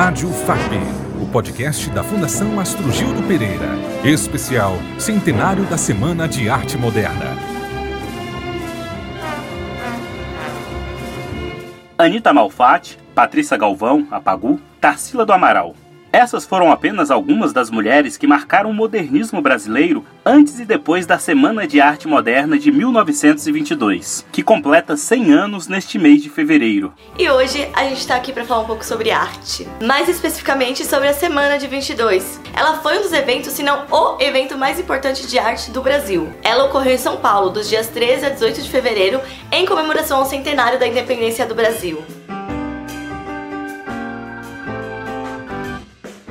Rádio 0.00 0.30
FAP, 0.30 0.74
o 1.20 1.26
podcast 1.26 1.90
da 1.90 2.04
Fundação 2.04 2.60
Astro 2.60 2.88
Gildo 2.92 3.20
Pereira. 3.24 3.66
Especial 4.04 4.74
Centenário 4.96 5.64
da 5.64 5.76
Semana 5.76 6.28
de 6.28 6.48
Arte 6.48 6.78
Moderna. 6.78 7.36
Anitta 11.98 12.32
Malfatti, 12.32 12.96
Patrícia 13.12 13.56
Galvão, 13.56 14.06
Apagu, 14.08 14.60
Tarsila 14.80 15.26
do 15.26 15.32
Amaral. 15.32 15.74
Essas 16.12 16.46
foram 16.46 16.72
apenas 16.72 17.10
algumas 17.10 17.52
das 17.52 17.70
mulheres 17.70 18.16
que 18.16 18.26
marcaram 18.26 18.70
o 18.70 18.74
modernismo 18.74 19.42
brasileiro 19.42 20.04
antes 20.24 20.58
e 20.58 20.64
depois 20.64 21.06
da 21.06 21.18
Semana 21.18 21.66
de 21.66 21.80
Arte 21.80 22.08
Moderna 22.08 22.58
de 22.58 22.72
1922, 22.72 24.24
que 24.32 24.42
completa 24.42 24.96
100 24.96 25.32
anos 25.32 25.68
neste 25.68 25.98
mês 25.98 26.22
de 26.22 26.30
fevereiro. 26.30 26.94
E 27.18 27.28
hoje 27.28 27.68
a 27.74 27.84
gente 27.84 27.98
está 27.98 28.16
aqui 28.16 28.32
para 28.32 28.44
falar 28.44 28.62
um 28.62 28.66
pouco 28.66 28.84
sobre 28.84 29.10
arte, 29.10 29.68
mais 29.82 30.08
especificamente 30.08 30.84
sobre 30.84 31.08
a 31.08 31.14
Semana 31.14 31.58
de 31.58 31.66
22. 31.66 32.40
Ela 32.54 32.78
foi 32.78 32.98
um 32.98 33.02
dos 33.02 33.12
eventos, 33.12 33.52
se 33.52 33.62
não 33.62 33.84
o 33.90 34.20
evento 34.20 34.56
mais 34.56 34.80
importante 34.80 35.26
de 35.26 35.38
arte 35.38 35.70
do 35.70 35.82
Brasil. 35.82 36.32
Ela 36.42 36.64
ocorreu 36.64 36.94
em 36.94 36.98
São 36.98 37.18
Paulo 37.18 37.50
dos 37.50 37.68
dias 37.68 37.88
13 37.88 38.26
a 38.26 38.30
18 38.30 38.62
de 38.62 38.70
fevereiro, 38.70 39.20
em 39.52 39.66
comemoração 39.66 40.18
ao 40.18 40.26
centenário 40.26 40.78
da 40.78 40.86
independência 40.86 41.46
do 41.46 41.54
Brasil. 41.54 42.02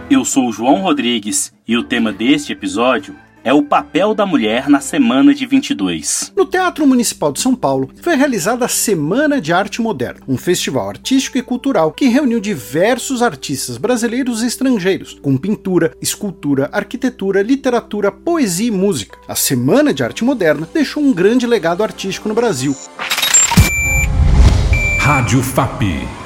Eu 0.09 0.23
sou 0.23 0.47
o 0.47 0.53
João 0.53 0.75
Rodrigues 0.81 1.51
e 1.67 1.75
o 1.75 1.83
tema 1.83 2.13
deste 2.13 2.53
episódio 2.53 3.13
é 3.43 3.51
o 3.51 3.61
papel 3.61 4.15
da 4.15 4.25
mulher 4.25 4.69
na 4.69 4.79
Semana 4.79 5.35
de 5.35 5.45
22. 5.45 6.31
No 6.33 6.45
Teatro 6.45 6.87
Municipal 6.87 7.33
de 7.33 7.41
São 7.41 7.53
Paulo 7.53 7.89
foi 8.01 8.15
realizada 8.15 8.63
a 8.63 8.69
Semana 8.69 9.41
de 9.41 9.51
Arte 9.51 9.81
Moderna, 9.81 10.21
um 10.25 10.37
festival 10.37 10.87
artístico 10.87 11.37
e 11.37 11.41
cultural 11.41 11.91
que 11.91 12.07
reuniu 12.07 12.39
diversos 12.39 13.21
artistas 13.21 13.77
brasileiros 13.77 14.43
e 14.43 14.47
estrangeiros, 14.47 15.19
com 15.21 15.35
pintura, 15.35 15.93
escultura, 16.01 16.69
arquitetura, 16.71 17.41
literatura, 17.41 18.09
poesia 18.09 18.69
e 18.69 18.71
música. 18.71 19.19
A 19.27 19.35
Semana 19.35 19.93
de 19.93 20.03
Arte 20.03 20.23
Moderna 20.23 20.65
deixou 20.73 21.03
um 21.03 21.11
grande 21.11 21.45
legado 21.45 21.83
artístico 21.83 22.29
no 22.29 22.35
Brasil. 22.35 22.73
Rádio 25.01 25.43
FAP 25.43 25.81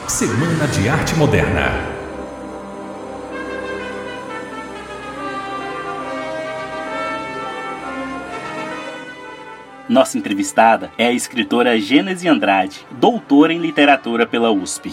Semana 0.08 0.68
de 0.68 0.88
Arte 0.88 1.16
Moderna. 1.16 1.91
Nossa 9.92 10.18
entrevistada 10.18 10.90
é 10.98 11.08
a 11.08 11.12
escritora 11.12 11.78
Gênese 11.78 12.26
Andrade, 12.26 12.88
doutora 12.92 13.52
em 13.52 13.60
literatura 13.60 14.26
pela 14.26 14.50
USP. 14.50 14.90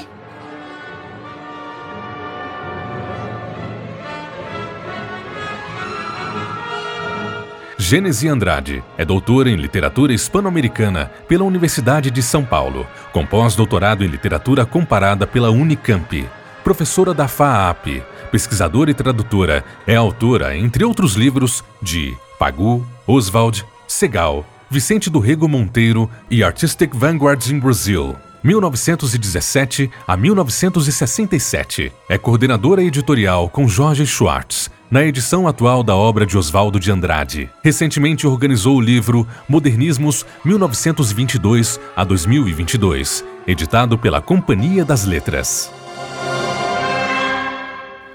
Gênese 7.78 8.26
Andrade 8.26 8.82
é 8.96 9.04
doutora 9.04 9.48
em 9.48 9.54
literatura 9.54 10.12
hispano-americana 10.12 11.12
pela 11.28 11.44
Universidade 11.44 12.10
de 12.10 12.20
São 12.20 12.44
Paulo, 12.44 12.84
com 13.12 13.24
pós-doutorado 13.24 14.02
em 14.02 14.08
literatura 14.08 14.66
comparada 14.66 15.28
pela 15.28 15.48
Unicamp, 15.48 16.28
professora 16.64 17.14
da 17.14 17.28
FAAP, 17.28 18.02
pesquisadora 18.32 18.90
e 18.90 18.94
tradutora, 18.94 19.64
é 19.86 19.94
autora, 19.94 20.56
entre 20.56 20.84
outros 20.84 21.14
livros, 21.14 21.62
de 21.80 22.16
Pagu, 22.36 22.84
Oswald, 23.06 23.64
Segal, 23.86 24.44
Vicente 24.70 25.08
do 25.08 25.18
Rego 25.18 25.48
Monteiro 25.48 26.10
e 26.30 26.44
Artistic 26.44 26.94
Vanguards 26.94 27.50
in 27.50 27.58
Brazil. 27.58 28.14
1917 28.42 29.90
a 30.06 30.16
1967. 30.16 31.90
É 32.08 32.18
coordenadora 32.18 32.82
editorial 32.82 33.48
com 33.48 33.66
Jorge 33.66 34.06
Schwartz, 34.06 34.70
na 34.90 35.04
edição 35.04 35.48
atual 35.48 35.82
da 35.82 35.96
obra 35.96 36.26
de 36.26 36.36
Oswaldo 36.36 36.78
de 36.78 36.90
Andrade. 36.90 37.50
Recentemente 37.64 38.26
organizou 38.26 38.76
o 38.76 38.80
livro 38.80 39.26
Modernismos 39.48 40.26
1922 40.44 41.80
a 41.96 42.04
2022, 42.04 43.24
editado 43.46 43.98
pela 43.98 44.20
Companhia 44.20 44.84
das 44.84 45.04
Letras. 45.04 45.70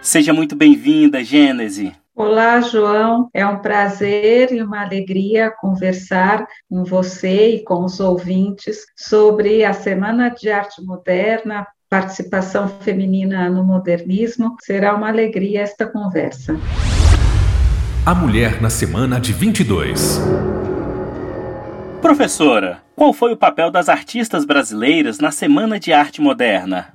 Seja 0.02 0.34
muito 0.34 0.56
bem-vinda, 0.56 1.24
Gênese. 1.24 1.94
Olá, 2.16 2.62
João. 2.62 3.28
É 3.34 3.44
um 3.44 3.58
prazer 3.58 4.52
e 4.54 4.62
uma 4.62 4.84
alegria 4.84 5.50
conversar 5.50 6.46
com 6.70 6.84
você 6.84 7.56
e 7.56 7.64
com 7.64 7.84
os 7.84 8.00
ouvintes 8.00 8.86
sobre 8.96 9.66
a 9.66 9.74
Semana 9.74 10.30
de 10.30 10.52
Arte 10.52 10.80
Moderna, 10.84 11.66
participação 11.90 12.68
feminina 12.68 13.50
no 13.50 13.64
modernismo. 13.64 14.56
Será 14.62 14.96
uma 14.96 15.08
alegria 15.08 15.62
esta 15.62 15.88
conversa. 15.88 16.56
A 18.06 18.14
Mulher 18.14 18.62
na 18.62 18.70
Semana 18.70 19.20
de 19.20 19.34
22. 19.34 20.22
Professora, 22.00 22.84
qual 22.96 23.12
foi 23.12 23.34
o 23.34 23.38
papel 23.38 23.72
das 23.72 23.90
artistas 23.90 24.46
brasileiras 24.46 25.18
na 25.18 25.32
Semana 25.32 25.80
de 25.80 25.92
Arte 25.92 26.22
Moderna? 26.22 26.94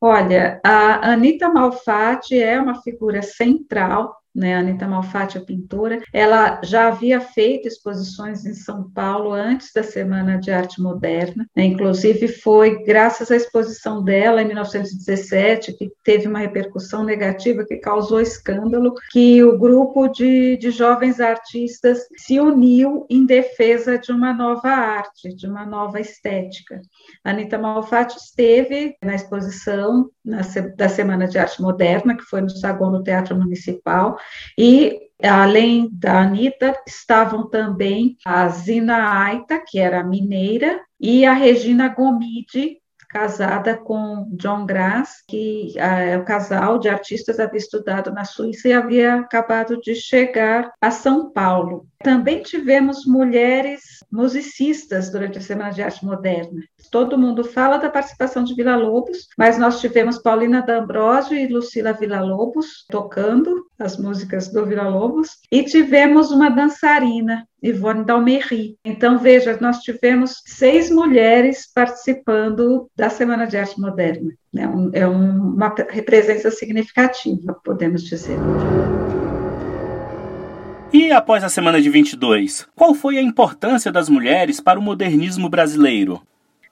Olha, 0.00 0.60
a 0.62 1.10
Anita 1.10 1.48
Malfatti 1.48 2.38
é 2.38 2.60
uma 2.60 2.80
figura 2.82 3.20
central 3.20 4.14
né, 4.34 4.54
a 4.54 4.58
Anitta 4.58 4.88
Malfatti, 4.88 5.38
a 5.38 5.40
pintora, 5.40 6.02
ela 6.12 6.60
já 6.62 6.88
havia 6.88 7.20
feito 7.20 7.68
exposições 7.68 8.44
em 8.44 8.54
São 8.54 8.90
Paulo 8.90 9.32
antes 9.32 9.72
da 9.72 9.82
Semana 9.82 10.38
de 10.38 10.50
Arte 10.50 10.82
Moderna, 10.82 11.46
né, 11.56 11.64
inclusive 11.64 12.28
foi 12.28 12.82
graças 12.82 13.30
à 13.30 13.36
exposição 13.36 14.02
dela 14.02 14.42
em 14.42 14.46
1917, 14.46 15.74
que 15.74 15.90
teve 16.02 16.26
uma 16.26 16.40
repercussão 16.40 17.04
negativa, 17.04 17.64
que 17.64 17.76
causou 17.76 18.20
escândalo, 18.20 18.94
que 19.10 19.42
o 19.44 19.58
grupo 19.58 20.08
de, 20.08 20.56
de 20.56 20.70
jovens 20.70 21.20
artistas 21.20 22.00
se 22.16 22.40
uniu 22.40 23.06
em 23.08 23.24
defesa 23.24 23.98
de 23.98 24.10
uma 24.10 24.32
nova 24.32 24.68
arte, 24.68 25.34
de 25.34 25.46
uma 25.46 25.64
nova 25.64 26.00
estética. 26.00 26.80
A 27.22 27.30
Anitta 27.30 27.58
Malfatti 27.58 28.16
esteve 28.16 28.96
na 29.02 29.14
exposição 29.14 30.10
na, 30.24 30.40
da 30.76 30.88
Semana 30.88 31.28
de 31.28 31.38
Arte 31.38 31.60
Moderna, 31.60 32.16
que 32.16 32.22
foi 32.22 32.40
no 32.40 32.50
saguão 32.50 32.90
do 32.90 33.02
Teatro 33.02 33.36
Municipal, 33.36 34.16
e 34.58 35.00
além 35.22 35.88
da 35.92 36.20
Anitta, 36.22 36.74
estavam 36.86 37.48
também 37.48 38.16
a 38.24 38.48
Zina 38.48 39.24
Aita, 39.24 39.62
que 39.66 39.78
era 39.78 40.04
mineira, 40.04 40.80
e 41.00 41.24
a 41.24 41.32
Regina 41.32 41.88
Gomide, 41.88 42.78
casada 43.14 43.76
com 43.76 44.26
John 44.32 44.66
Grass, 44.66 45.22
que 45.28 45.78
é 45.78 46.18
o 46.18 46.24
casal 46.24 46.80
de 46.80 46.88
artistas 46.88 47.38
havia 47.38 47.58
estudado 47.58 48.12
na 48.12 48.24
Suíça 48.24 48.68
e 48.68 48.72
havia 48.72 49.14
acabado 49.14 49.80
de 49.80 49.94
chegar 49.94 50.72
a 50.80 50.90
São 50.90 51.30
Paulo. 51.30 51.86
Também 52.02 52.42
tivemos 52.42 53.06
mulheres 53.06 53.80
musicistas 54.12 55.10
durante 55.10 55.38
a 55.38 55.40
Semana 55.40 55.70
de 55.70 55.80
Arte 55.80 56.04
Moderna. 56.04 56.60
Todo 56.90 57.16
mundo 57.16 57.44
fala 57.44 57.78
da 57.78 57.88
participação 57.88 58.42
de 58.42 58.54
Vila 58.54 58.76
Lobos, 58.76 59.28
mas 59.38 59.58
nós 59.58 59.80
tivemos 59.80 60.18
Paulina 60.18 60.60
D'Ambrosio 60.60 61.38
e 61.38 61.46
Lucila 61.46 61.92
Vila 61.92 62.20
Lobos 62.20 62.84
tocando 62.90 63.64
as 63.78 63.96
músicas 63.96 64.48
do 64.48 64.66
Vila 64.66 64.88
Lobos, 64.88 65.38
e 65.50 65.62
tivemos 65.62 66.30
uma 66.30 66.50
dançarina, 66.50 67.46
Ivone 67.64 68.04
Dalmery. 68.04 68.76
Então, 68.84 69.18
veja, 69.18 69.56
nós 69.58 69.78
tivemos 69.78 70.42
seis 70.44 70.90
mulheres 70.90 71.66
participando 71.74 72.90
da 72.94 73.08
Semana 73.08 73.46
de 73.46 73.56
Arte 73.56 73.80
Moderna. 73.80 74.30
É, 74.54 74.68
um, 74.68 74.90
é 74.92 75.06
uma 75.06 75.70
presença 75.70 76.50
significativa, 76.50 77.58
podemos 77.64 78.04
dizer. 78.04 78.36
E 80.92 81.10
após 81.10 81.42
a 81.42 81.48
semana 81.48 81.80
de 81.80 81.88
22, 81.88 82.68
qual 82.76 82.94
foi 82.94 83.16
a 83.18 83.22
importância 83.22 83.90
das 83.90 84.08
mulheres 84.10 84.60
para 84.60 84.78
o 84.78 84.82
modernismo 84.82 85.48
brasileiro? 85.48 86.20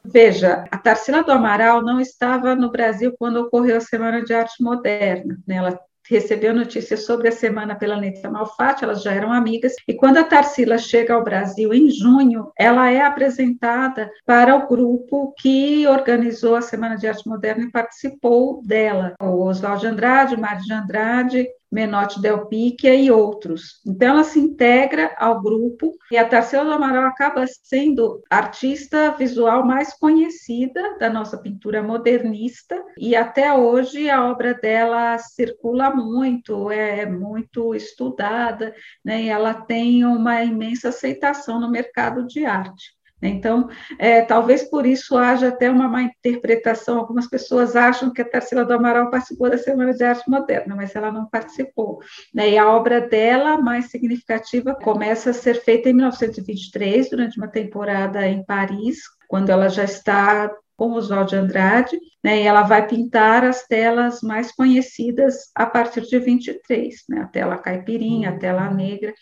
Veja, 0.04 0.64
a 0.70 0.76
Tarsila 0.76 1.22
do 1.22 1.32
Amaral 1.32 1.82
não 1.82 2.00
estava 2.00 2.54
no 2.54 2.70
Brasil 2.70 3.14
quando 3.18 3.36
ocorreu 3.36 3.78
a 3.78 3.80
Semana 3.80 4.22
de 4.22 4.34
Arte 4.34 4.62
Moderna. 4.62 5.38
Né? 5.46 5.56
Ela 5.56 5.78
recebeu 6.12 6.54
notícias 6.54 7.06
sobre 7.06 7.28
a 7.28 7.32
semana 7.32 7.74
pela 7.74 7.96
Anitta 7.96 8.30
Malfatti, 8.30 8.84
elas 8.84 9.02
já 9.02 9.12
eram 9.12 9.32
amigas, 9.32 9.72
e 9.88 9.94
quando 9.94 10.18
a 10.18 10.24
Tarsila 10.24 10.76
chega 10.76 11.14
ao 11.14 11.24
Brasil 11.24 11.72
em 11.72 11.90
junho, 11.90 12.52
ela 12.56 12.90
é 12.90 13.00
apresentada 13.00 14.10
para 14.26 14.54
o 14.54 14.68
grupo 14.68 15.34
que 15.38 15.86
organizou 15.86 16.54
a 16.54 16.60
Semana 16.60 16.96
de 16.96 17.06
Arte 17.06 17.26
Moderna 17.26 17.64
e 17.64 17.70
participou 17.70 18.62
dela, 18.62 19.14
o 19.20 19.44
Oswaldo 19.44 19.86
Andrade, 19.86 20.34
o 20.34 20.40
Mário 20.40 20.62
de 20.62 20.72
Andrade, 20.72 21.48
Menotti 21.72 22.20
Del 22.20 22.46
Picchia 22.46 22.94
e 22.94 23.10
outros. 23.10 23.80
Então, 23.86 24.08
ela 24.10 24.24
se 24.24 24.38
integra 24.38 25.14
ao 25.18 25.40
grupo 25.40 25.92
e 26.10 26.18
a 26.18 26.28
Tarsila 26.28 26.64
do 26.64 26.72
Amaral 26.72 27.04
acaba 27.04 27.46
sendo 27.46 28.22
a 28.30 28.36
artista 28.36 29.12
visual 29.12 29.64
mais 29.64 29.94
conhecida 29.94 30.98
da 30.98 31.08
nossa 31.08 31.38
pintura 31.38 31.82
modernista 31.82 32.80
e 32.98 33.16
até 33.16 33.52
hoje 33.54 34.10
a 34.10 34.30
obra 34.30 34.52
dela 34.52 35.16
circula 35.18 35.94
muito, 35.94 36.70
é 36.70 37.06
muito 37.06 37.74
estudada, 37.74 38.74
né, 39.04 39.22
e 39.22 39.28
ela 39.28 39.54
tem 39.54 40.04
uma 40.04 40.42
imensa 40.42 40.90
aceitação 40.90 41.58
no 41.58 41.70
mercado 41.70 42.26
de 42.26 42.44
arte. 42.44 43.01
Então, 43.22 43.68
é, 43.98 44.22
talvez 44.22 44.64
por 44.64 44.84
isso 44.84 45.16
haja 45.16 45.48
até 45.48 45.70
uma 45.70 45.88
má 45.88 46.02
interpretação. 46.02 46.98
Algumas 46.98 47.28
pessoas 47.28 47.76
acham 47.76 48.12
que 48.12 48.20
a 48.20 48.28
Tarsila 48.28 48.64
do 48.64 48.72
Amaral 48.72 49.10
participou 49.10 49.48
da 49.48 49.58
Semana 49.58 49.94
de 49.94 50.02
Arte 50.02 50.28
Moderna, 50.28 50.74
mas 50.74 50.94
ela 50.96 51.12
não 51.12 51.26
participou. 51.26 52.00
Né? 52.34 52.50
E 52.50 52.58
a 52.58 52.70
obra 52.70 53.00
dela, 53.00 53.58
mais 53.58 53.86
significativa, 53.90 54.74
começa 54.74 55.30
a 55.30 55.34
ser 55.34 55.54
feita 55.62 55.88
em 55.88 55.94
1923, 55.94 57.10
durante 57.10 57.38
uma 57.38 57.48
temporada 57.48 58.26
em 58.26 58.44
Paris, 58.44 58.98
quando 59.28 59.50
ela 59.50 59.68
já 59.68 59.84
está 59.84 60.50
com 60.76 60.92
Oswald 60.92 61.30
de 61.30 61.36
Andrade, 61.36 61.98
né, 62.22 62.42
e 62.42 62.46
ela 62.46 62.62
vai 62.62 62.86
pintar 62.86 63.44
as 63.44 63.66
telas 63.66 64.20
mais 64.22 64.52
conhecidas 64.52 65.50
a 65.54 65.66
partir 65.66 66.02
de 66.02 66.18
23, 66.18 66.94
né, 67.08 67.22
a 67.22 67.26
tela 67.26 67.58
caipirinha, 67.58 68.30
a 68.30 68.38
tela 68.38 68.70
negra, 68.70 69.12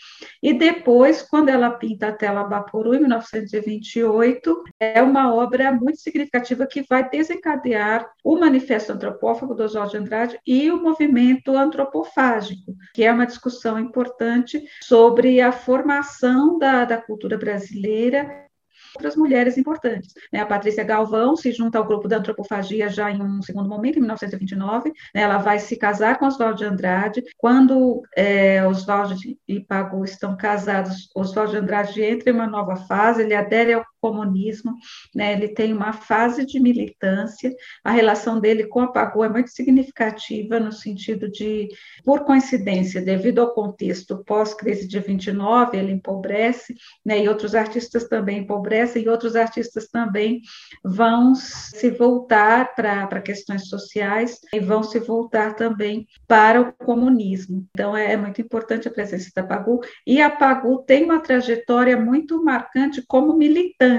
e 0.43 0.53
depois, 0.53 1.23
quando 1.23 1.49
ela 1.49 1.71
pinta 1.71 2.09
a 2.09 2.13
tela 2.13 2.45
Baporu, 2.45 2.95
em 2.95 3.01
1928, 3.01 4.65
é 4.79 5.03
uma 5.03 5.35
obra 5.35 5.73
muito 5.73 5.99
significativa 5.99 6.67
que 6.67 6.85
vai 6.89 7.09
desencadear 7.09 8.11
o 8.23 8.39
Manifesto 8.39 8.93
Antropófago 8.93 9.55
do 9.55 9.63
Oswald 9.63 9.91
de 9.91 9.97
Andrade 9.97 10.41
e 10.47 10.71
o 10.71 10.83
movimento 10.83 11.57
antropofágico, 11.57 12.75
que 12.95 13.03
é 13.03 13.13
uma 13.13 13.27
discussão 13.27 13.79
importante 13.79 14.63
sobre 14.83 15.41
a 15.41 15.53
formação 15.53 16.59
da, 16.59 16.85
da 16.85 16.99
cultura 16.99 17.39
brasileira 17.39 18.50
outras 18.95 19.17
mulheres 19.17 19.57
importantes. 19.57 20.13
Né? 20.33 20.41
A 20.41 20.47
Patrícia 20.47 20.85
Galvão 20.85 21.37
se 21.37 21.53
junta 21.53 21.79
ao 21.79 21.87
grupo 21.87 22.09
da 22.09 22.19
antropofagia 22.19 22.89
já 22.89 23.11
em 23.11 23.23
um 23.23 23.43
segundo 23.43 23.69
momento, 23.69 23.97
em 23.97 24.01
1929. 24.01 24.91
Né? 25.15 25.23
Ela 25.23 25.39
vai 25.39 25.59
se 25.59 25.77
casar 25.77 26.19
com 26.19 26.27
Oswaldo 26.27 26.59
de 26.59 26.65
Andrade. 26.65 27.23
Quando 27.37 28.03
é, 28.17 28.67
Oswaldo 28.67 29.15
e 29.47 29.61
Pagu 29.61 30.05
estão 30.05 30.37
casados, 30.37 31.09
Oswaldo 31.15 31.53
de 31.53 31.59
Andrade 31.59 32.03
entra 32.03 32.31
em 32.31 32.35
uma 32.35 32.47
nova 32.47 32.77
fase, 32.77 33.23
ele 33.23 33.35
adere 33.35 33.75
ao 33.75 33.85
comunismo, 34.01 34.75
né? 35.15 35.33
ele 35.33 35.49
tem 35.49 35.73
uma 35.73 35.93
fase 35.93 36.45
de 36.47 36.59
militância, 36.59 37.55
a 37.85 37.91
relação 37.91 38.41
dele 38.41 38.67
com 38.67 38.81
a 38.81 38.89
Pagu 38.89 39.25
é 39.25 39.29
muito 39.29 39.51
significativa 39.51 40.59
no 40.59 40.73
sentido 40.73 41.31
de, 41.31 41.69
por 42.05 42.25
coincidência, 42.25 43.01
devido 43.01 43.41
ao 43.41 43.53
contexto 43.53 44.25
pós-crise 44.25 44.87
de 44.87 44.99
29, 44.99 45.77
ele 45.77 45.93
empobrece, 45.93 46.75
né? 47.05 47.23
e 47.23 47.29
outros 47.29 47.55
artistas 47.55 48.09
também 48.09 48.39
empobrecem, 48.39 49.03
e 49.03 49.09
outros 49.09 49.37
artistas 49.37 49.89
também 49.89 50.41
vão 50.85 51.35
se 51.35 51.91
voltar 51.91 52.75
para 52.75 53.21
questões 53.21 53.69
sociais 53.69 54.39
e 54.53 54.61
vão 54.61 54.83
se 54.83 54.99
voltar 54.99 55.55
também 55.55 56.07
para 56.27 56.61
o 56.61 56.73
comunismo. 56.73 57.67
Então, 57.71 57.97
é, 57.97 58.13
é 58.13 58.17
muito 58.17 58.41
importante 58.41 58.89
a 58.89 58.91
presença 58.91 59.31
da 59.35 59.43
Pagu, 59.43 59.81
e 60.07 60.21
a 60.21 60.31
Pagu 60.31 60.83
tem 60.87 61.05
uma 61.05 61.21
trajetória 61.21 61.97
muito 61.97 62.43
marcante 62.43 63.03
como 63.07 63.37
militante, 63.37 63.90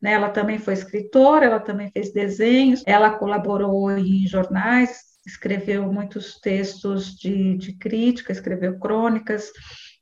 Né? 0.00 0.12
Ela 0.12 0.30
também 0.30 0.58
foi 0.58 0.74
escritora, 0.74 1.46
ela 1.46 1.60
também 1.60 1.90
fez 1.90 2.12
desenhos, 2.12 2.82
ela 2.86 3.10
colaborou 3.10 3.90
em 3.90 4.26
jornais, 4.26 5.08
escreveu 5.26 5.92
muitos 5.92 6.40
textos 6.40 7.16
de, 7.16 7.56
de 7.56 7.72
crítica, 7.74 8.32
escreveu 8.32 8.78
crônicas, 8.78 9.50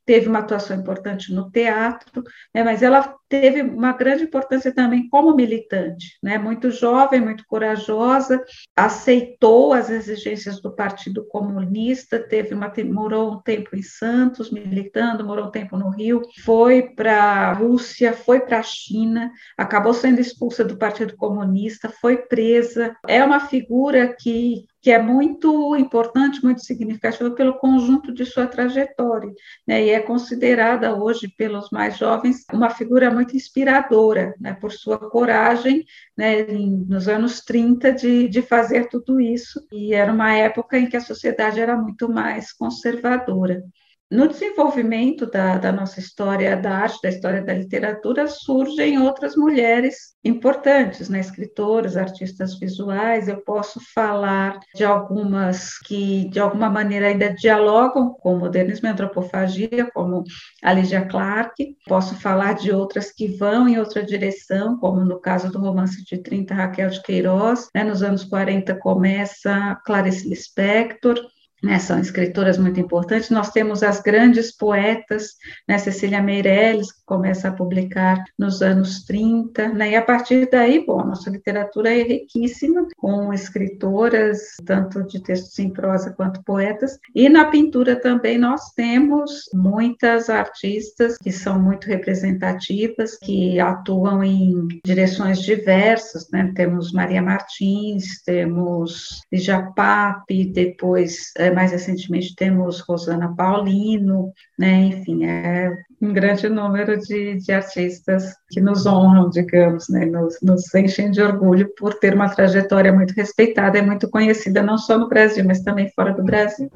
teve 0.07 0.29
uma 0.29 0.39
atuação 0.39 0.79
importante 0.79 1.33
no 1.33 1.51
teatro, 1.51 2.23
né, 2.55 2.63
mas 2.63 2.81
ela 2.81 3.13
teve 3.27 3.61
uma 3.61 3.91
grande 3.91 4.23
importância 4.23 4.73
também 4.73 5.09
como 5.09 5.35
militante, 5.35 6.17
né, 6.23 6.37
muito 6.37 6.71
jovem, 6.71 7.19
muito 7.19 7.43
corajosa, 7.45 8.41
aceitou 8.73 9.73
as 9.73 9.89
exigências 9.89 10.61
do 10.61 10.73
Partido 10.73 11.27
Comunista, 11.27 12.17
teve 12.17 12.55
uma, 12.55 12.71
morou 12.85 13.33
um 13.33 13.41
tempo 13.41 13.75
em 13.75 13.83
Santos, 13.83 14.49
militando, 14.49 15.25
morou 15.25 15.47
um 15.47 15.51
tempo 15.51 15.75
no 15.75 15.89
Rio, 15.89 16.21
foi 16.45 16.83
para 16.95 17.21
a 17.21 17.51
Rússia, 17.51 18.13
foi 18.13 18.39
para 18.39 18.59
a 18.59 18.63
China, 18.63 19.29
acabou 19.57 19.93
sendo 19.93 20.21
expulsa 20.21 20.63
do 20.63 20.77
Partido 20.77 21.17
Comunista, 21.17 21.89
foi 21.89 22.15
presa, 22.15 22.95
é 23.05 23.21
uma 23.25 23.41
figura 23.41 24.15
que 24.17 24.65
que 24.81 24.91
é 24.91 25.01
muito 25.01 25.75
importante, 25.75 26.43
muito 26.43 26.61
significativa 26.61 27.31
pelo 27.31 27.57
conjunto 27.57 28.13
de 28.13 28.25
sua 28.25 28.47
trajetória, 28.47 29.33
né? 29.67 29.85
E 29.85 29.89
é 29.89 29.99
considerada 29.99 30.95
hoje 30.95 31.27
pelos 31.37 31.69
mais 31.71 31.97
jovens 31.97 32.45
uma 32.53 32.69
figura 32.69 33.11
muito 33.11 33.35
inspiradora, 33.35 34.35
né? 34.39 34.53
Por 34.53 34.71
sua 34.71 34.97
coragem, 34.97 35.83
né? 36.15 36.43
nos 36.87 37.07
anos 37.07 37.41
30 37.41 37.91
de, 37.91 38.27
de 38.27 38.41
fazer 38.41 38.87
tudo 38.89 39.19
isso. 39.19 39.59
E 39.71 39.93
era 39.93 40.11
uma 40.13 40.33
época 40.33 40.77
em 40.77 40.87
que 40.87 40.97
a 40.97 41.01
sociedade 41.01 41.59
era 41.59 41.75
muito 41.75 42.09
mais 42.09 42.53
conservadora. 42.53 43.63
No 44.09 44.25
desenvolvimento 44.25 45.29
da, 45.29 45.57
da, 45.57 45.69
nossa 45.69 45.99
história 45.99 46.55
da 46.55 46.77
arte, 46.77 47.01
da 47.03 47.09
história 47.09 47.43
da 47.43 47.53
literatura, 47.53 48.25
surgem 48.25 48.97
outras 49.01 49.35
mulheres 49.35 50.15
importantes, 50.23 51.09
né? 51.09 51.19
escritoras, 51.19 51.97
artistas 51.97 52.57
visuais. 52.57 53.27
Eu 53.27 53.41
posso 53.41 53.81
falar 53.93 54.59
de 54.73 54.85
algumas 54.85 55.77
que, 55.79 56.29
de 56.29 56.39
alguma 56.39 56.69
maneira, 56.69 57.07
ainda 57.07 57.33
dialogam 57.33 58.13
com 58.13 58.35
o 58.35 58.39
modernismo 58.39 58.87
e 58.87 58.91
antropofagia, 58.91 59.89
como 59.93 60.23
a 60.63 60.71
Lydia 60.71 61.05
Clark. 61.05 61.75
Posso 61.85 62.15
falar 62.15 62.53
de 62.53 62.71
outras 62.71 63.11
que 63.11 63.27
vão 63.35 63.67
em 63.67 63.77
outra 63.77 64.01
direção, 64.01 64.77
como 64.77 65.03
no 65.03 65.19
caso 65.19 65.51
do 65.51 65.59
romance 65.59 66.01
de 66.05 66.17
30, 66.17 66.53
Raquel 66.53 66.89
de 66.91 67.03
Queiroz. 67.03 67.67
Né? 67.75 67.83
Nos 67.83 68.01
anos 68.01 68.23
40 68.23 68.73
começa 68.75 69.75
Clarice 69.85 70.29
Lispector 70.29 71.19
né, 71.63 71.79
são 71.79 71.99
escritoras 71.99 72.57
muito 72.57 72.79
importantes. 72.79 73.29
Nós 73.29 73.51
temos 73.51 73.83
as 73.83 74.01
grandes 74.01 74.55
poetas, 74.55 75.35
né, 75.67 75.77
Cecília 75.77 76.21
Meirelles, 76.21 76.91
que 76.91 77.03
começa 77.05 77.47
a 77.47 77.53
publicar 77.53 78.23
nos 78.37 78.61
anos 78.61 79.03
30, 79.05 79.69
né, 79.69 79.91
e 79.91 79.95
a 79.95 80.01
partir 80.01 80.49
daí, 80.51 80.85
bom, 80.85 81.03
nossa 81.03 81.29
literatura 81.29 81.89
é 81.89 82.03
riquíssima, 82.03 82.87
com 82.97 83.33
escritoras, 83.33 84.39
tanto 84.65 85.03
de 85.03 85.21
textos 85.21 85.57
em 85.59 85.69
prosa 85.69 86.11
quanto 86.11 86.43
poetas, 86.43 86.99
e 87.15 87.27
na 87.29 87.45
pintura 87.45 87.95
também 87.95 88.37
nós 88.37 88.71
temos 88.73 89.49
muitas 89.53 90.29
artistas 90.29 91.17
que 91.17 91.31
são 91.31 91.59
muito 91.59 91.87
representativas, 91.87 93.17
que 93.17 93.59
atuam 93.59 94.23
em 94.23 94.67
direções 94.85 95.39
diversas, 95.41 96.29
né, 96.31 96.51
temos 96.55 96.91
Maria 96.91 97.21
Martins, 97.21 98.21
temos 98.23 99.21
Lígia 99.31 99.71
Pape, 99.75 100.45
depois 100.45 101.31
é, 101.47 101.51
mais 101.51 101.71
recentemente 101.71 102.35
temos 102.35 102.79
Rosana 102.81 103.33
Paulino, 103.35 104.31
né? 104.57 104.85
enfim, 104.85 105.25
é 105.25 105.71
um 106.01 106.13
grande 106.13 106.47
número 106.49 106.97
de, 106.99 107.35
de 107.35 107.51
artistas 107.51 108.35
que 108.49 108.61
nos 108.61 108.85
honram, 108.85 109.29
digamos, 109.29 109.89
né? 109.89 110.05
nos, 110.05 110.37
nos 110.41 110.73
enchem 110.75 111.09
de 111.11 111.21
orgulho 111.21 111.69
por 111.77 111.95
ter 111.95 112.13
uma 112.13 112.29
trajetória 112.29 112.93
muito 112.93 113.13
respeitada 113.13 113.77
e 113.77 113.81
muito 113.81 114.09
conhecida, 114.09 114.61
não 114.61 114.77
só 114.77 114.97
no 114.97 115.07
Brasil, 115.07 115.43
mas 115.45 115.61
também 115.61 115.89
fora 115.95 116.13
do 116.13 116.23
Brasil. 116.23 116.69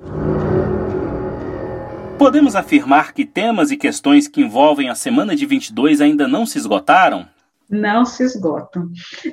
Podemos 2.18 2.56
afirmar 2.56 3.14
que 3.14 3.26
temas 3.26 3.72
e 3.72 3.78
questões 3.78 4.28
que 4.28 4.42
envolvem 4.42 4.90
a 4.90 4.96
semana 4.96 5.36
de 5.36 5.46
22 5.46 6.02
ainda 6.02 6.28
não 6.28 6.46
se 6.46 6.58
esgotaram? 6.58 7.26
Não 7.72 8.06
se 8.06 8.24
esgotam. 8.24 8.90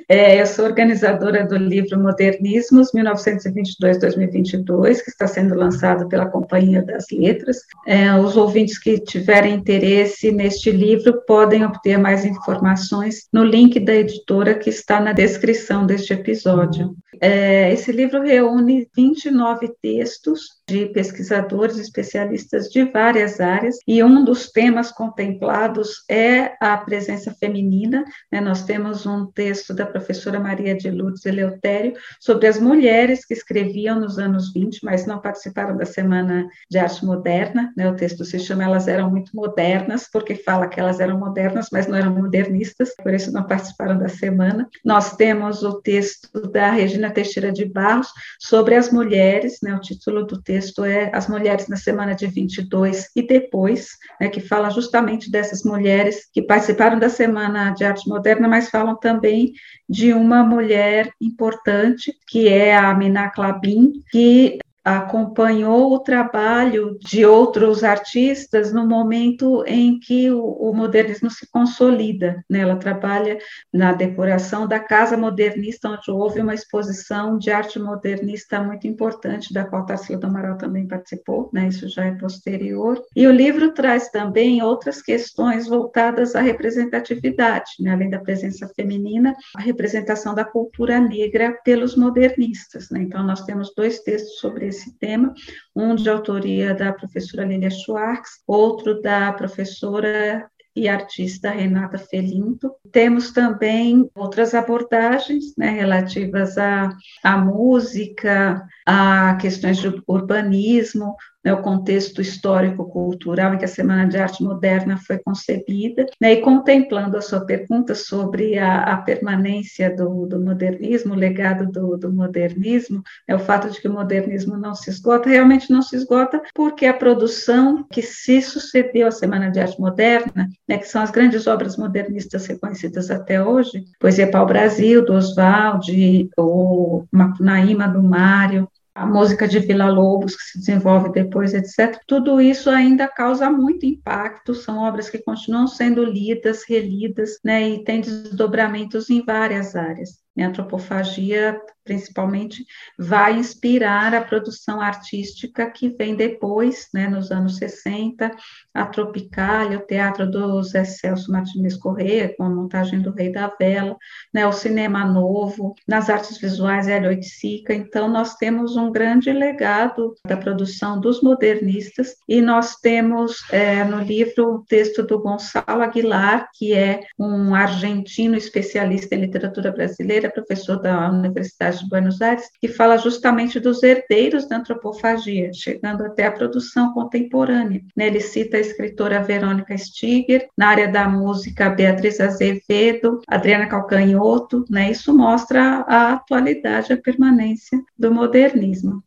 É, 0.07 0.41
eu 0.41 0.45
sou 0.45 0.65
organizadora 0.65 1.45
do 1.45 1.57
livro 1.57 1.99
Modernismos 1.99 2.91
1922-2022, 2.93 5.03
que 5.03 5.09
está 5.09 5.27
sendo 5.27 5.55
lançado 5.55 6.07
pela 6.07 6.27
Companhia 6.27 6.81
das 6.81 7.05
Letras. 7.11 7.57
É, 7.85 8.13
os 8.15 8.37
ouvintes 8.37 8.79
que 8.79 8.99
tiverem 8.99 9.55
interesse 9.55 10.31
neste 10.31 10.71
livro 10.71 11.21
podem 11.27 11.65
obter 11.65 11.97
mais 11.97 12.23
informações 12.23 13.27
no 13.33 13.43
link 13.43 13.79
da 13.79 13.93
editora 13.93 14.55
que 14.55 14.69
está 14.69 14.99
na 14.99 15.11
descrição 15.11 15.85
deste 15.85 16.13
episódio. 16.13 16.95
É, 17.21 17.71
esse 17.73 17.91
livro 17.91 18.21
reúne 18.21 18.87
29 18.95 19.73
textos 19.81 20.41
de 20.67 20.85
pesquisadores 20.87 21.77
especialistas 21.77 22.69
de 22.69 22.83
várias 22.85 23.39
áreas, 23.39 23.77
e 23.87 24.03
um 24.03 24.23
dos 24.23 24.51
temas 24.51 24.91
contemplados 24.91 26.03
é 26.09 26.55
a 26.61 26.77
presença 26.77 27.35
feminina. 27.39 28.05
Né? 28.31 28.39
Nós 28.39 28.63
temos 28.63 29.05
um 29.05 29.25
texto 29.25 29.73
da 29.73 29.85
professora 29.85 30.39
Maria 30.39 30.75
de 30.75 30.89
Lourdes 30.89 31.25
Eleutério 31.25 31.93
sobre 32.19 32.47
as 32.47 32.59
mulheres 32.59 33.25
que 33.25 33.33
escreviam 33.33 33.99
nos 33.99 34.19
anos 34.19 34.53
20, 34.53 34.83
mas 34.83 35.05
não 35.05 35.19
participaram 35.19 35.75
da 35.75 35.85
Semana 35.85 36.47
de 36.69 36.77
Arte 36.77 37.05
Moderna. 37.05 37.73
Né? 37.75 37.89
O 37.89 37.95
texto 37.95 38.23
se 38.23 38.39
chama 38.39 38.63
Elas 38.63 38.87
Eram 38.87 39.09
Muito 39.09 39.35
Modernas, 39.35 40.07
porque 40.11 40.35
fala 40.35 40.67
que 40.67 40.79
elas 40.79 40.99
eram 40.99 41.19
modernas, 41.19 41.67
mas 41.71 41.87
não 41.87 41.97
eram 41.97 42.13
modernistas, 42.13 42.93
por 42.95 43.13
isso 43.13 43.31
não 43.31 43.45
participaram 43.45 43.97
da 43.97 44.07
semana. 44.07 44.67
Nós 44.83 45.15
temos 45.15 45.63
o 45.63 45.81
texto 45.81 46.41
da 46.51 46.71
Regina 46.71 47.11
Teixeira 47.11 47.51
de 47.51 47.65
Barros 47.65 48.07
sobre 48.39 48.75
as 48.75 48.91
mulheres, 48.91 49.59
né? 49.63 49.73
o 49.73 49.79
título 49.79 50.25
do 50.25 50.41
texto 50.41 50.83
é 50.83 51.09
As 51.13 51.27
Mulheres 51.27 51.67
na 51.67 51.75
Semana 51.75 52.13
de 52.13 52.27
22 52.27 53.09
e 53.15 53.21
Depois, 53.21 53.89
né, 54.19 54.27
que 54.29 54.39
fala 54.39 54.69
justamente 54.69 55.31
dessas 55.31 55.63
mulheres 55.63 56.27
que 56.33 56.41
participaram 56.41 56.99
da 56.99 57.09
Semana 57.09 57.71
de 57.71 57.83
Arte 57.83 58.07
Moderna, 58.07 58.18
mas 58.47 58.69
falam 58.69 58.95
também 58.95 59.53
de 59.87 60.13
uma 60.13 60.43
mulher 60.43 61.11
importante, 61.21 62.13
que 62.27 62.47
é 62.47 62.75
a 62.75 62.93
Mina 62.93 63.29
Clabin, 63.29 64.03
que 64.11 64.59
acompanhou 64.97 65.93
o 65.93 65.99
trabalho 65.99 66.97
de 66.99 67.25
outros 67.25 67.83
artistas 67.83 68.73
no 68.73 68.87
momento 68.87 69.63
em 69.67 69.99
que 69.99 70.31
o, 70.31 70.43
o 70.43 70.73
modernismo 70.73 71.29
se 71.29 71.49
consolida. 71.49 72.43
Né? 72.49 72.59
Ela 72.59 72.75
trabalha 72.75 73.37
na 73.73 73.93
decoração 73.93 74.67
da 74.67 74.79
Casa 74.79 75.17
Modernista, 75.17 75.89
onde 75.89 76.09
houve 76.09 76.41
uma 76.41 76.53
exposição 76.53 77.37
de 77.37 77.51
arte 77.51 77.77
modernista 77.79 78.61
muito 78.61 78.87
importante, 78.87 79.53
da 79.53 79.65
qual 79.65 79.85
Tarsila 79.85 80.19
do 80.19 80.27
Amaral 80.27 80.57
também 80.57 80.87
participou, 80.87 81.49
né? 81.53 81.67
isso 81.67 81.87
já 81.87 82.05
é 82.05 82.11
posterior. 82.11 83.01
E 83.15 83.27
o 83.27 83.31
livro 83.31 83.73
traz 83.73 84.09
também 84.09 84.61
outras 84.61 85.01
questões 85.01 85.67
voltadas 85.67 86.35
à 86.35 86.41
representatividade, 86.41 87.71
né? 87.79 87.91
além 87.91 88.09
da 88.09 88.19
presença 88.19 88.67
feminina, 88.75 89.35
a 89.55 89.61
representação 89.61 90.33
da 90.33 90.43
cultura 90.43 90.99
negra 90.99 91.57
pelos 91.63 91.95
modernistas. 91.95 92.89
Né? 92.89 93.01
Então, 93.03 93.23
nós 93.23 93.43
temos 93.43 93.73
dois 93.75 93.99
textos 93.99 94.39
sobre 94.39 94.67
esse 94.67 94.78
tema, 94.99 95.33
um 95.75 95.95
de 95.95 96.09
autoria 96.09 96.73
da 96.73 96.93
professora 96.93 97.45
Lilia 97.45 97.69
Schwartz, 97.69 98.41
outro 98.47 99.01
da 99.01 99.31
professora 99.33 100.49
e 100.75 100.87
artista 100.87 101.49
Renata 101.49 101.97
Felinto. 101.97 102.71
Temos 102.91 103.31
também 103.31 104.09
outras 104.15 104.53
abordagens 104.53 105.53
né, 105.57 105.69
relativas 105.71 106.57
à, 106.57 106.89
à 107.23 107.37
música, 107.37 108.65
a 108.85 109.35
questões 109.35 109.77
de 109.77 110.01
urbanismo, 110.07 111.15
né, 111.43 111.53
o 111.53 111.61
contexto 111.61 112.21
histórico-cultural 112.21 113.53
em 113.53 113.57
que 113.57 113.65
a 113.65 113.67
Semana 113.67 114.07
de 114.07 114.17
Arte 114.17 114.43
Moderna 114.43 114.97
foi 114.97 115.17
concebida, 115.19 116.05
né, 116.19 116.33
e 116.33 116.41
contemplando 116.41 117.17
a 117.17 117.21
sua 117.21 117.45
pergunta 117.45 117.95
sobre 117.95 118.57
a, 118.57 118.81
a 118.81 118.97
permanência 118.97 119.95
do, 119.95 120.25
do, 120.25 120.39
modernismo, 120.39 121.13
o 121.13 121.17
legado 121.17 121.71
do, 121.71 121.97
do 121.97 122.11
modernismo, 122.11 123.01
né, 123.27 123.35
o 123.35 123.39
fato 123.39 123.69
de 123.69 123.79
que 123.79 123.87
o 123.87 123.93
modernismo 123.93 124.57
não 124.57 124.75
se 124.75 124.89
esgota, 124.89 125.29
realmente 125.29 125.71
não 125.71 125.81
se 125.81 125.95
esgota 125.95 126.41
porque 126.53 126.85
a 126.85 126.93
produção 126.93 127.85
que 127.91 128.01
se 128.01 128.41
sucedeu 128.41 129.07
à 129.07 129.11
Semana 129.11 129.49
de 129.49 129.59
Arte 129.59 129.79
Moderna, 129.79 130.49
né, 130.67 130.77
que 130.77 130.87
são 130.87 131.01
as 131.01 131.11
grandes 131.11 131.47
obras 131.47 131.77
modernistas 131.77 132.45
reconhecidas 132.47 133.09
até 133.09 133.43
hoje, 133.43 133.83
Poesia 133.99 134.29
para 134.29 134.45
Brasil, 134.45 135.05
do 135.05 135.13
Oswald, 135.13 136.29
o 136.37 137.05
Macunaíma, 137.11 137.87
do 137.87 138.01
Mário, 138.01 138.67
a 138.99 139.05
música 139.05 139.47
de 139.47 139.59
Vila 139.59 139.89
Lobos, 139.89 140.35
que 140.35 140.43
se 140.43 140.59
desenvolve 140.59 141.09
depois, 141.13 141.53
etc. 141.53 141.97
Tudo 142.05 142.41
isso 142.41 142.69
ainda 142.69 143.07
causa 143.07 143.49
muito 143.49 143.85
impacto, 143.85 144.53
são 144.53 144.79
obras 144.79 145.09
que 145.09 145.19
continuam 145.19 145.67
sendo 145.67 146.03
lidas, 146.03 146.65
relidas, 146.67 147.39
né, 147.41 147.69
e 147.69 147.83
tem 147.85 148.01
desdobramentos 148.01 149.09
em 149.09 149.23
várias 149.23 149.73
áreas. 149.73 150.19
A 150.37 150.45
antropofagia, 150.45 151.57
principalmente, 151.89 152.67
vai 152.99 153.33
inspirar 153.39 154.13
a 154.13 154.21
produção 154.21 154.79
artística 154.79 155.67
que 155.71 155.89
vem 155.89 156.15
depois, 156.15 156.87
né, 156.93 157.07
nos 157.07 157.31
anos 157.31 157.57
60, 157.57 158.29
a 158.71 158.85
Tropicália, 158.85 159.79
o 159.79 159.85
teatro 159.87 160.29
do 160.29 160.61
Zé 160.61 160.83
Celso 160.83 161.31
Martins 161.31 161.75
Corrêa, 161.75 162.35
com 162.37 162.43
a 162.43 162.49
montagem 162.49 163.01
do 163.01 163.09
Rei 163.09 163.31
da 163.31 163.51
Vela, 163.59 163.97
né, 164.31 164.45
o 164.45 164.51
cinema 164.51 165.03
novo, 165.03 165.73
nas 165.87 166.11
artes 166.11 166.37
visuais, 166.37 166.87
Hélio 166.87 167.09
Oiticica. 167.09 167.73
Então, 167.73 168.07
nós 168.07 168.35
temos 168.35 168.75
um 168.75 168.91
grande 168.91 169.33
legado 169.33 170.13
da 170.27 170.37
produção 170.37 170.99
dos 170.99 171.23
modernistas, 171.23 172.17
e 172.27 172.39
nós 172.39 172.75
temos 172.75 173.37
é, 173.51 173.83
no 173.83 173.99
livro 173.99 174.57
o 174.57 174.63
texto 174.63 175.01
do 175.01 175.19
Gonçalo 175.19 175.81
Aguilar, 175.81 176.49
que 176.53 176.71
é 176.75 176.99
um 177.17 177.55
argentino 177.55 178.35
especialista 178.35 179.15
em 179.15 179.21
literatura 179.21 179.71
brasileira, 179.71 180.29
professor 180.29 180.79
da 180.79 181.09
Universidade 181.09 181.78
de 181.79 181.89
Buenos 181.89 182.21
Aires, 182.21 182.49
que 182.59 182.67
fala 182.67 182.97
justamente 182.97 183.59
dos 183.59 183.83
herdeiros 183.83 184.47
da 184.47 184.57
antropofagia, 184.57 185.51
chegando 185.53 186.05
até 186.05 186.25
a 186.25 186.31
produção 186.31 186.93
contemporânea. 186.93 187.81
Né, 187.95 188.07
ele 188.07 188.19
cita 188.19 188.57
a 188.57 188.61
escritora 188.61 189.21
Verônica 189.21 189.77
Stiger, 189.77 190.47
na 190.57 190.69
área 190.69 190.87
da 190.87 191.07
música 191.07 191.69
Beatriz 191.69 192.19
Azevedo, 192.19 193.21
Adriana 193.27 193.67
Calcanhoto, 193.67 194.65
né, 194.69 194.91
isso 194.91 195.15
mostra 195.15 195.85
a 195.87 196.13
atualidade, 196.13 196.93
a 196.93 196.97
permanência 196.97 197.79
do 197.97 198.13
modernismo. 198.13 199.03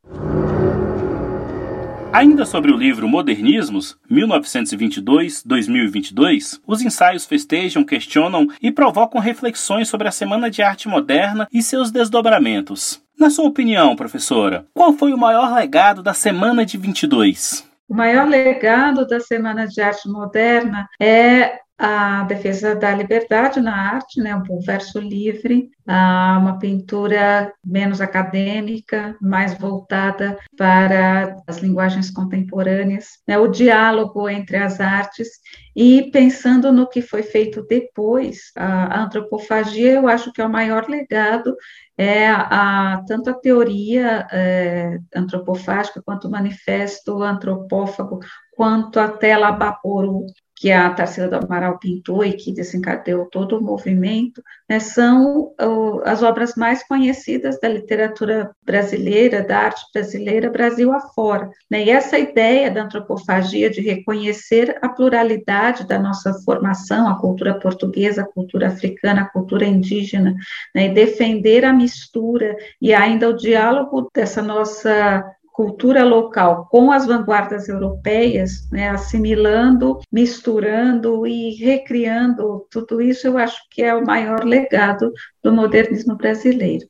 Ainda 2.13 2.45
sobre 2.45 2.71
o 2.71 2.77
livro 2.77 3.09
Modernismos, 3.09 3.97
1922-2022, 4.11 6.61
os 6.67 6.83
ensaios 6.83 7.25
festejam, 7.25 7.83
questionam 7.83 8.49
e 8.61 8.71
provocam 8.71 9.19
reflexões 9.19 9.89
sobre 9.89 10.07
a 10.07 10.13
Semana 10.13 10.51
de 10.51 10.61
Arte 10.63 10.89
Moderna 10.89 11.49
e 11.51 11.63
seus 11.63 11.91
desdobramentos. 11.91 13.03
Na 13.19 13.31
sua 13.31 13.47
opinião, 13.47 13.97
professora, 13.97 14.67
qual 14.75 14.93
foi 14.93 15.15
o 15.15 15.19
maior 15.19 15.55
legado 15.55 16.03
da 16.03 16.13
Semana 16.13 16.67
de 16.67 16.77
22? 16.77 17.67
O 17.89 17.95
maior 17.95 18.29
legado 18.29 19.07
da 19.07 19.19
Semana 19.19 19.67
de 19.67 19.81
Arte 19.81 20.07
Moderna 20.07 20.87
é 21.01 21.63
a 21.85 22.23
defesa 22.23 22.77
da 22.77 22.95
liberdade 22.95 23.61
na 23.61 23.75
arte, 23.75 24.21
né, 24.21 24.37
um 24.37 24.61
verso 24.61 25.01
livre, 25.01 25.69
uma 25.85 26.57
pintura 26.61 27.53
menos 27.67 28.01
acadêmica, 28.01 29.17
mais 29.21 29.59
voltada 29.59 30.39
para 30.57 31.35
as 31.45 31.59
linguagens 31.59 32.09
contemporâneas, 32.09 33.19
né, 33.27 33.37
o 33.37 33.49
diálogo 33.49 34.29
entre 34.29 34.59
as 34.59 34.81
artes. 34.81 35.29
E 35.75 36.09
pensando 36.13 36.71
no 36.71 36.89
que 36.89 37.03
foi 37.03 37.25
feito 37.25 37.67
depois, 37.67 38.53
a 38.57 39.03
antropofagia, 39.03 39.95
eu 39.95 40.07
acho 40.07 40.33
que 40.33 40.41
é 40.41 40.47
o 40.47 40.51
maior 40.51 40.89
legado 40.89 41.57
é 41.99 42.31
a, 42.31 43.03
tanto 43.07 43.29
a 43.29 43.35
teoria 43.35 44.27
é, 44.33 44.99
antropofágica 45.15 46.03
quanto 46.03 46.27
o 46.27 46.31
manifesto 46.31 47.23
antropófago, 47.23 48.19
quanto 48.57 48.99
a 48.99 49.09
tela 49.09 49.53
Baporu, 49.53 50.27
que 50.63 50.71
a 50.71 50.89
Tarsila 50.91 51.27
do 51.27 51.45
Amaral 51.45 51.77
pintou 51.77 52.25
e 52.25 52.35
que 52.35 52.53
desencadeou 52.53 53.27
todo 53.27 53.59
o 53.59 53.61
movimento, 53.61 54.41
né, 54.71 54.79
são 54.79 55.53
uh, 55.61 56.01
as 56.05 56.23
obras 56.23 56.55
mais 56.55 56.87
conhecidas 56.87 57.59
da 57.59 57.69
literatura 57.69 58.49
brasileira, 58.65 59.43
da 59.43 59.59
arte 59.59 59.83
brasileira, 59.93 60.49
Brasil 60.49 60.93
afora. 60.93 61.51
Né, 61.69 61.87
e 61.87 61.91
essa 61.91 62.17
ideia 62.17 62.71
da 62.71 62.85
antropofagia 62.85 63.69
de 63.69 63.81
reconhecer 63.81 64.79
a 64.81 64.89
pluralidade 64.89 65.85
da 65.85 65.99
nossa 65.99 66.33
formação, 66.45 67.09
a 67.09 67.19
cultura 67.19 67.59
portuguesa, 67.59 68.23
a 68.23 68.33
cultura 68.33 68.69
africana, 68.69 69.23
a 69.23 69.31
cultura 69.31 69.65
indígena, 69.67 70.33
né, 70.73 70.87
e 70.87 70.95
defender 70.95 71.65
a 71.65 71.73
mistura 71.73 72.57
e 72.81 72.95
ainda 72.95 73.29
o 73.29 73.37
diálogo 73.37 74.09
dessa 74.15 74.41
nossa 74.41 75.25
cultura 75.53 76.03
local 76.03 76.67
com 76.71 76.91
as 76.91 77.07
vanguardas 77.07 77.69
europeias, 77.69 78.69
né, 78.71 78.89
assimilando, 78.89 80.01
misturando 80.11 81.27
e 81.27 81.55
recriando 81.55 82.67
tudo 82.71 83.01
isso, 83.03 83.27
eu 83.27 83.37
acho 83.37 83.61
que 83.71 83.83
é 83.83 83.95
o 83.95 84.05
maior 84.05 84.45
legado 84.45 85.13
do 85.43 85.53
modernismo 85.53 86.17
brasileiro. 86.17 86.87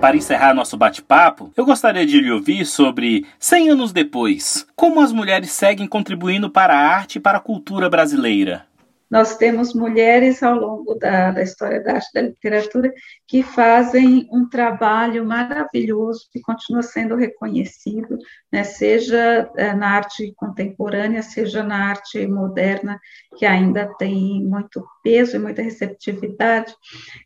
Para 0.00 0.16
encerrar 0.16 0.52
nosso 0.52 0.76
bate-papo, 0.76 1.50
eu 1.56 1.64
gostaria 1.64 2.04
de 2.04 2.20
lhe 2.20 2.30
ouvir 2.30 2.66
sobre 2.66 3.24
100 3.38 3.70
anos 3.70 3.92
depois, 3.92 4.66
como 4.76 5.00
as 5.00 5.12
mulheres 5.12 5.50
seguem 5.50 5.86
contribuindo 5.86 6.50
para 6.50 6.74
a 6.74 6.78
arte 6.78 7.16
e 7.16 7.20
para 7.20 7.38
a 7.38 7.40
cultura 7.40 7.88
brasileira 7.88 8.66
nós 9.10 9.36
temos 9.36 9.74
mulheres 9.74 10.42
ao 10.42 10.54
longo 10.54 10.94
da, 10.94 11.30
da 11.30 11.42
história 11.42 11.82
da 11.82 11.94
arte 11.94 12.12
da 12.12 12.22
literatura 12.22 12.92
que 13.26 13.42
fazem 13.42 14.28
um 14.32 14.48
trabalho 14.48 15.24
maravilhoso 15.24 16.28
que 16.30 16.40
continua 16.40 16.82
sendo 16.82 17.16
reconhecido, 17.16 18.18
né, 18.52 18.64
seja 18.64 19.50
é, 19.56 19.72
na 19.72 19.90
arte 19.90 20.32
contemporânea, 20.36 21.22
seja 21.22 21.62
na 21.62 21.90
arte 21.90 22.26
moderna, 22.26 22.98
que 23.36 23.46
ainda 23.46 23.86
tem 23.98 24.44
muito 24.44 24.84
peso 25.02 25.36
e 25.36 25.38
muita 25.38 25.62
receptividade. 25.62 26.74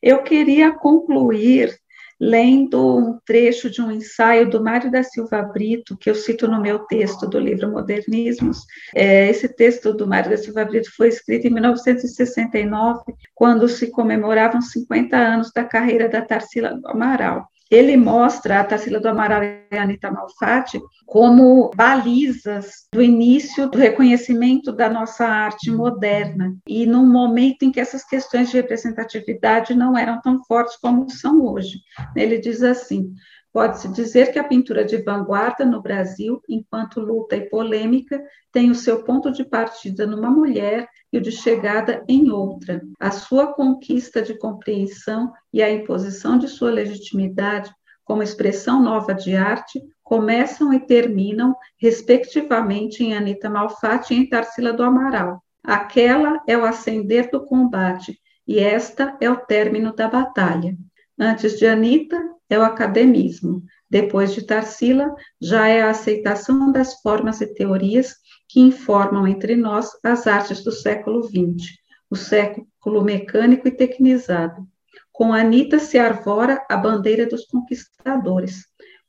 Eu 0.02 0.22
queria 0.22 0.72
concluir 0.72 1.74
lendo 2.20 2.98
um 2.98 3.18
trecho 3.24 3.70
de 3.70 3.80
um 3.80 3.90
ensaio 3.90 4.50
do 4.50 4.62
Mário 4.62 4.90
da 4.90 5.02
Silva 5.02 5.42
Brito, 5.42 5.96
que 5.96 6.10
eu 6.10 6.14
cito 6.14 6.46
no 6.46 6.60
meu 6.60 6.80
texto 6.80 7.26
do 7.26 7.38
livro 7.38 7.70
Modernismos. 7.70 8.58
É, 8.94 9.30
esse 9.30 9.48
texto 9.48 9.94
do 9.94 10.06
Mário 10.06 10.30
da 10.30 10.36
Silva 10.36 10.64
Brito 10.66 10.94
foi 10.94 11.08
escrito 11.08 11.46
em 11.46 11.50
1969, 11.50 13.14
quando 13.34 13.66
se 13.68 13.90
comemoravam 13.90 14.60
50 14.60 15.16
anos 15.16 15.50
da 15.50 15.64
carreira 15.64 16.08
da 16.08 16.20
Tarsila 16.20 16.78
Amaral 16.84 17.49
ele 17.70 17.96
mostra 17.96 18.60
a 18.60 18.64
Tarsila 18.64 18.98
do 18.98 19.08
Amaral 19.08 19.42
e 19.44 19.76
a 19.76 19.82
Anitta 19.82 20.10
Malfatti 20.10 20.80
como 21.06 21.70
balizas 21.74 22.88
do 22.92 23.00
início 23.00 23.70
do 23.70 23.78
reconhecimento 23.78 24.72
da 24.72 24.88
nossa 24.88 25.24
arte 25.24 25.70
moderna, 25.70 26.56
e 26.66 26.84
num 26.84 27.06
momento 27.06 27.62
em 27.62 27.70
que 27.70 27.80
essas 27.80 28.04
questões 28.04 28.50
de 28.50 28.56
representatividade 28.56 29.74
não 29.74 29.96
eram 29.96 30.20
tão 30.20 30.42
fortes 30.44 30.76
como 30.76 31.08
são 31.10 31.44
hoje. 31.44 31.78
Ele 32.16 32.38
diz 32.38 32.62
assim: 32.62 33.12
Pode-se 33.52 33.88
dizer 33.88 34.32
que 34.32 34.38
a 34.38 34.44
pintura 34.44 34.84
de 34.84 35.02
vanguarda 35.02 35.64
no 35.64 35.82
Brasil, 35.82 36.40
enquanto 36.48 37.00
luta 37.00 37.36
e 37.36 37.48
polêmica, 37.48 38.22
tem 38.52 38.70
o 38.70 38.74
seu 38.74 39.02
ponto 39.02 39.32
de 39.32 39.44
partida 39.44 40.06
numa 40.06 40.30
mulher 40.30 40.88
e 41.12 41.18
o 41.18 41.20
de 41.20 41.32
chegada 41.32 42.04
em 42.08 42.30
outra. 42.30 42.80
A 43.00 43.10
sua 43.10 43.52
conquista 43.52 44.22
de 44.22 44.38
compreensão 44.38 45.32
e 45.52 45.62
a 45.62 45.70
imposição 45.70 46.38
de 46.38 46.46
sua 46.46 46.70
legitimidade 46.70 47.72
como 48.04 48.22
expressão 48.22 48.82
nova 48.82 49.14
de 49.14 49.34
arte 49.34 49.80
começam 50.02 50.72
e 50.72 50.80
terminam, 50.80 51.54
respectivamente, 51.80 53.04
em 53.04 53.14
Anita 53.14 53.48
Malfatti 53.48 54.14
e 54.14 54.18
em 54.18 54.28
Tarsila 54.28 54.72
do 54.72 54.82
Amaral. 54.82 55.42
Aquela 55.62 56.42
é 56.46 56.56
o 56.56 56.64
ascender 56.64 57.30
do 57.30 57.44
combate 57.44 58.20
e 58.46 58.58
esta 58.58 59.16
é 59.20 59.30
o 59.30 59.36
término 59.36 59.94
da 59.94 60.08
batalha. 60.08 60.76
Antes 61.18 61.58
de 61.58 61.66
Anita, 61.66 62.20
é 62.50 62.58
o 62.58 62.62
academismo. 62.62 63.62
Depois 63.88 64.34
de 64.34 64.42
Tarsila, 64.42 65.14
já 65.40 65.68
é 65.68 65.80
a 65.80 65.90
aceitação 65.90 66.70
das 66.70 67.00
formas 67.00 67.40
e 67.40 67.46
teorias 67.54 68.16
que 68.48 68.60
informam 68.60 69.26
entre 69.26 69.54
nós 69.56 69.88
as 70.04 70.26
artes 70.26 70.62
do 70.62 70.72
século 70.72 71.22
XX, 71.22 71.78
o 72.10 72.16
século 72.16 73.02
mecânico 73.02 73.68
e 73.68 73.70
tecnizado. 73.70 74.66
Com 75.12 75.32
Anita 75.32 75.78
se 75.78 75.98
arvora 75.98 76.64
a 76.68 76.76
bandeira 76.76 77.26
dos 77.26 77.46
conquistadores. 77.46 78.64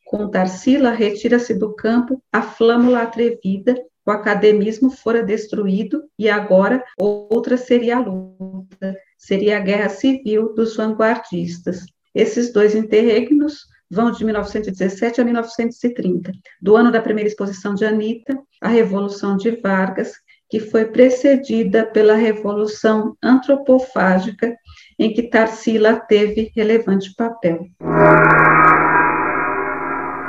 Com 0.06 0.30
Tarsila 0.30 0.92
retira-se 0.92 1.54
do 1.54 1.74
campo 1.74 2.22
a 2.32 2.42
flâmula 2.42 3.02
atrevida, 3.02 3.76
o 4.06 4.12
academismo 4.12 4.90
fora 4.90 5.24
destruído 5.24 6.04
e 6.18 6.30
agora 6.30 6.84
outra 7.00 7.56
seria 7.56 7.98
a 7.98 8.00
luta, 8.00 8.96
seria 9.18 9.58
a 9.58 9.60
guerra 9.60 9.90
civil 9.90 10.54
dos 10.54 10.76
vanguardistas. 10.76 11.86
Esses 12.14 12.52
dois 12.52 12.76
interregnos 12.76 13.66
vão 13.90 14.12
de 14.12 14.24
1917 14.24 15.20
a 15.20 15.24
1930, 15.24 16.32
do 16.62 16.76
ano 16.76 16.92
da 16.92 17.02
primeira 17.02 17.28
exposição 17.28 17.74
de 17.74 17.86
Anitta, 17.86 18.38
a 18.62 18.68
Revolução 18.68 19.36
de 19.36 19.52
Vargas, 19.52 20.14
que 20.50 20.60
foi 20.60 20.86
precedida 20.86 21.86
pela 21.86 22.14
Revolução 22.14 23.16
Antropofágica, 23.24 24.56
em 25.00 25.14
que 25.14 25.24
Tarsila 25.24 25.96
teve 25.96 26.52
relevante 26.56 27.14
papel. 27.16 27.68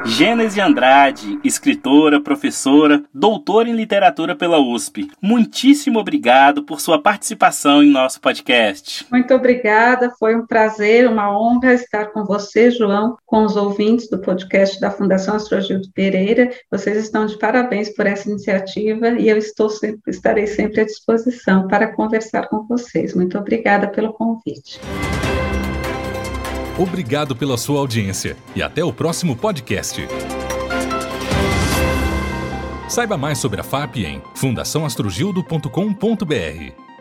Gênese 0.05 0.61
Andrade, 0.61 1.39
escritora, 1.45 2.21
professora, 2.21 3.05
doutora 3.15 3.69
em 3.69 3.73
literatura 3.73 4.35
pela 4.35 4.59
USP. 4.59 5.09
Muitíssimo 5.21 6.01
obrigado 6.01 6.65
por 6.65 6.81
sua 6.81 7.01
participação 7.01 7.83
em 7.83 7.91
nosso 7.91 8.21
podcast. 8.21 9.07
Muito 9.11 9.33
obrigada, 9.33 10.13
foi 10.19 10.35
um 10.35 10.45
prazer, 10.45 11.09
uma 11.09 11.37
honra 11.39 11.73
estar 11.75 12.07
com 12.07 12.25
você, 12.25 12.71
João, 12.71 13.17
com 13.25 13.45
os 13.45 13.57
ouvintes 13.57 14.11
do 14.11 14.19
podcast 14.19 14.81
da 14.81 14.91
Fundação 14.91 15.37
Astrogildo 15.37 15.89
Pereira. 15.95 16.51
Vocês 16.71 16.97
estão 16.97 17.25
de 17.25 17.39
parabéns 17.39 17.89
por 17.95 18.07
essa 18.07 18.29
iniciativa 18.29 19.11
e 19.11 19.29
eu 19.29 19.37
estou 19.37 19.71
sempre, 19.71 20.01
estarei 20.09 20.49
sempre 20.49 20.81
à 20.81 20.85
disposição 20.85 21.69
para 21.69 21.93
conversar 21.95 22.49
com 22.49 22.67
vocês. 22.67 23.15
Muito 23.15 23.39
obrigada 23.39 23.87
pelo 23.89 24.13
convite. 24.13 24.81
Obrigado 26.79 27.37
pela 27.37 27.59
sua 27.59 27.79
audiência 27.79 28.37
e 28.57 28.63
até 28.63 28.83
o 28.83 28.93
próximo 28.93 29.37
podcast. 29.37 30.01
Saiba 32.89 33.17
mais 33.17 33.39
sobre 33.39 33.61
a 33.61 33.65
FAP 33.65 33.99
em 33.99 34.21
fundaçãoastrogildo.com.br. 34.35 36.92